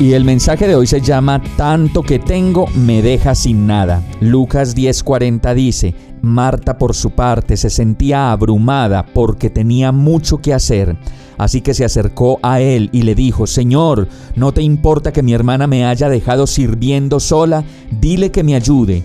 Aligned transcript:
Y 0.00 0.14
el 0.14 0.24
mensaje 0.24 0.66
de 0.66 0.74
hoy 0.74 0.88
se 0.88 1.00
llama 1.00 1.40
Tanto 1.56 2.02
que 2.02 2.18
tengo 2.18 2.66
me 2.74 3.00
deja 3.00 3.36
sin 3.36 3.68
nada. 3.68 4.02
Lucas 4.20 4.74
10:40 4.74 5.54
dice, 5.54 5.94
Marta 6.20 6.78
por 6.78 6.96
su 6.96 7.10
parte 7.10 7.56
se 7.56 7.70
sentía 7.70 8.32
abrumada 8.32 9.06
porque 9.06 9.50
tenía 9.50 9.92
mucho 9.92 10.38
que 10.38 10.52
hacer. 10.52 10.96
Así 11.38 11.60
que 11.60 11.74
se 11.74 11.84
acercó 11.84 12.40
a 12.42 12.60
él 12.60 12.90
y 12.92 13.02
le 13.02 13.14
dijo, 13.14 13.46
Señor, 13.46 14.08
¿no 14.34 14.52
te 14.52 14.62
importa 14.62 15.12
que 15.12 15.22
mi 15.22 15.32
hermana 15.32 15.68
me 15.68 15.84
haya 15.86 16.08
dejado 16.08 16.48
sirviendo 16.48 17.20
sola? 17.20 17.62
Dile 17.92 18.32
que 18.32 18.42
me 18.42 18.56
ayude. 18.56 19.04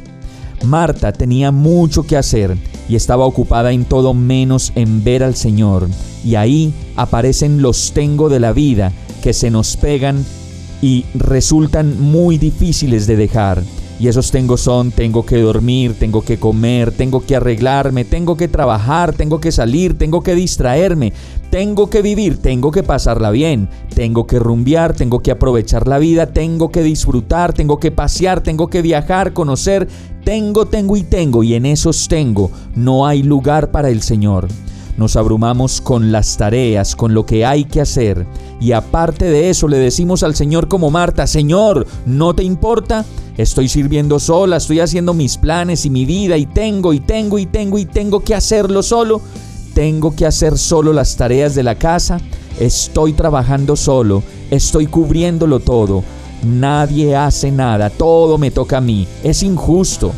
Marta 0.65 1.11
tenía 1.11 1.51
mucho 1.51 2.03
que 2.03 2.17
hacer 2.17 2.57
y 2.87 2.95
estaba 2.95 3.25
ocupada 3.25 3.71
en 3.71 3.85
todo 3.85 4.15
menos 4.15 4.71
en 4.73 5.03
ver 5.03 5.23
al 5.23 5.35
Señor. 5.35 5.87
Y 6.25 6.33
ahí 6.33 6.73
aparecen 6.95 7.61
los 7.61 7.91
tengo 7.93 8.27
de 8.27 8.39
la 8.39 8.53
vida 8.53 8.91
que 9.21 9.33
se 9.33 9.51
nos 9.51 9.77
pegan 9.77 10.25
y 10.81 11.05
resultan 11.13 11.99
muy 12.01 12.37
difíciles 12.37 13.07
de 13.07 13.15
dejar. 13.15 13.63
Y 13.99 14.07
esos 14.07 14.31
tengo 14.31 14.55
son, 14.55 14.91
tengo 14.91 15.25
que 15.25 15.41
dormir, 15.41 15.93
tengo 15.99 16.21
que 16.21 16.39
comer, 16.39 16.93
tengo 16.93 17.25
que 17.25 17.35
arreglarme, 17.35 18.05
tengo 18.05 18.37
que 18.37 18.47
trabajar, 18.47 19.13
tengo 19.13 19.41
que 19.41 19.51
salir, 19.51 19.97
tengo 19.97 20.23
que 20.23 20.35
distraerme, 20.35 21.11
tengo 21.49 21.89
que 21.89 22.01
vivir, 22.01 22.37
tengo 22.37 22.71
que 22.71 22.81
pasarla 22.81 23.29
bien, 23.29 23.67
tengo 23.93 24.25
que 24.25 24.39
rumbear, 24.39 24.93
tengo 24.93 25.19
que 25.19 25.31
aprovechar 25.31 25.85
la 25.85 25.99
vida, 25.99 26.27
tengo 26.27 26.71
que 26.71 26.81
disfrutar, 26.81 27.51
tengo 27.51 27.77
que 27.77 27.91
pasear, 27.91 28.41
tengo 28.41 28.69
que 28.69 28.81
viajar, 28.81 29.33
conocer, 29.33 29.89
tengo, 30.23 30.65
tengo 30.65 30.95
y 30.95 31.03
tengo, 31.03 31.43
y 31.43 31.55
en 31.55 31.65
esos 31.65 32.07
tengo 32.07 32.51
no 32.75 33.05
hay 33.05 33.21
lugar 33.21 33.69
para 33.71 33.89
el 33.89 34.01
Señor. 34.01 34.47
Nos 34.99 35.15
abrumamos 35.15 35.79
con 35.79 36.11
las 36.11 36.35
tareas, 36.35 36.93
con 36.93 37.13
lo 37.13 37.25
que 37.25 37.45
hay 37.45 37.63
que 37.63 37.79
hacer, 37.79 38.27
y 38.59 38.73
aparte 38.73 39.23
de 39.23 39.49
eso 39.49 39.69
le 39.69 39.77
decimos 39.77 40.23
al 40.23 40.35
Señor 40.35 40.67
como 40.67 40.91
Marta, 40.91 41.25
Señor, 41.25 41.87
¿no 42.05 42.33
te 42.33 42.43
importa? 42.43 43.05
Estoy 43.37 43.69
sirviendo 43.69 44.19
sola, 44.19 44.57
estoy 44.57 44.81
haciendo 44.81 45.13
mis 45.13 45.37
planes 45.37 45.85
y 45.85 45.89
mi 45.89 46.03
vida 46.03 46.35
y 46.35 46.45
tengo 46.45 46.91
y 46.91 46.99
tengo 46.99 47.39
y 47.39 47.45
tengo 47.45 47.77
y 47.77 47.85
tengo 47.85 48.19
que 48.19 48.35
hacerlo 48.35 48.83
solo. 48.83 49.21
Tengo 49.73 50.13
que 50.13 50.25
hacer 50.25 50.57
solo 50.57 50.91
las 50.91 51.15
tareas 51.15 51.55
de 51.55 51.63
la 51.63 51.75
casa. 51.75 52.19
Estoy 52.59 53.13
trabajando 53.13 53.77
solo, 53.77 54.21
estoy 54.51 54.87
cubriéndolo 54.87 55.61
todo. 55.61 56.03
Nadie 56.43 57.15
hace 57.15 57.51
nada, 57.51 57.89
todo 57.89 58.37
me 58.37 58.51
toca 58.51 58.79
a 58.79 58.81
mí. 58.81 59.07
Es 59.23 59.43
injusto. 59.43 60.11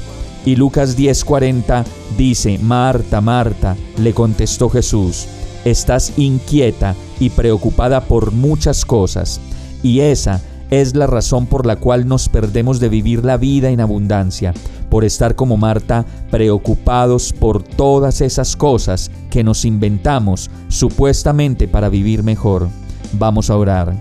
Y 0.46 0.56
Lucas 0.56 0.98
10:40 0.98 1.86
dice, 2.18 2.58
Marta, 2.58 3.22
Marta, 3.22 3.76
le 3.98 4.14
contestó 4.14 4.70
Jesús, 4.70 5.28
estás 5.66 6.14
inquieta 6.18 6.96
y 7.20 7.30
preocupada 7.30 8.02
por 8.02 8.32
muchas 8.32 8.84
cosas, 8.84 9.40
y 9.84 10.00
esa 10.00 10.42
es 10.72 10.96
la 10.96 11.06
razón 11.06 11.46
por 11.46 11.66
la 11.66 11.76
cual 11.76 12.08
nos 12.08 12.30
perdemos 12.30 12.80
de 12.80 12.90
vivir 12.90 13.24
la 13.24 13.38
vida 13.38 13.70
en 13.70 13.82
abundancia, 13.82 14.54
por 14.90 15.06
estar 15.06 15.36
como 15.36 15.58
Marta 15.58 16.06
preocupados 16.32 17.34
por 17.34 17.62
todas 17.62 18.22
esas 18.22 18.56
cosas 18.56 19.12
que 19.30 19.44
nos 19.44 19.64
inventamos 19.64 20.50
supuestamente 20.70 21.68
para 21.68 21.90
vivir 21.90 22.24
mejor. 22.24 22.68
Vamos 23.14 23.50
a 23.50 23.58
orar. 23.58 23.94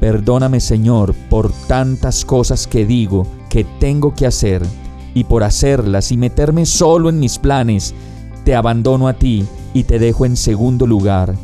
Perdóname 0.00 0.60
Señor 0.60 1.14
por 1.28 1.52
tantas 1.66 2.24
cosas 2.24 2.66
que 2.66 2.86
digo 2.86 3.26
que 3.48 3.64
tengo 3.80 4.14
que 4.14 4.26
hacer 4.26 4.62
y 5.16 5.24
por 5.24 5.42
hacerlas 5.42 6.12
y 6.12 6.16
meterme 6.16 6.64
solo 6.64 7.08
en 7.08 7.18
mis 7.18 7.40
planes, 7.40 7.92
te 8.44 8.54
abandono 8.54 9.08
a 9.08 9.14
ti 9.14 9.44
y 9.74 9.82
te 9.82 9.98
dejo 9.98 10.26
en 10.26 10.36
segundo 10.36 10.86
lugar. 10.86 11.34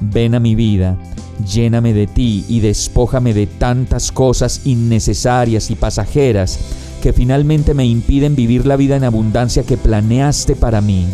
Ven 0.00 0.36
a 0.36 0.40
mi 0.40 0.54
vida 0.54 0.96
Lléname 1.42 1.92
de 1.92 2.06
ti 2.06 2.44
y 2.48 2.60
despójame 2.60 3.34
de 3.34 3.46
tantas 3.46 4.12
cosas 4.12 4.62
innecesarias 4.64 5.70
y 5.70 5.74
pasajeras 5.74 6.58
que 7.02 7.12
finalmente 7.12 7.74
me 7.74 7.84
impiden 7.84 8.36
vivir 8.36 8.66
la 8.66 8.76
vida 8.76 8.96
en 8.96 9.04
abundancia 9.04 9.64
que 9.64 9.76
planeaste 9.76 10.56
para 10.56 10.80
mí. 10.80 11.06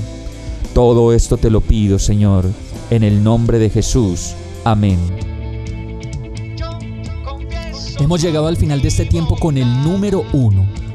Todo 0.75 1.13
esto 1.13 1.37
te 1.37 1.51
lo 1.51 1.61
pido, 1.63 1.99
Señor, 1.99 2.45
en 2.91 3.03
el 3.03 3.25
nombre 3.25 3.59
de 3.59 3.71
Jesús. 3.71 4.35
Amén. 4.65 4.99
Hemos 7.99 8.23
llegado 8.23 8.47
al 8.47 8.57
final 8.57 8.81
de 8.81 8.89
este 8.89 9.05
tiempo 9.05 9.37
con 9.37 9.57
el 9.59 9.83
número 9.83 10.25
uno 10.33 10.80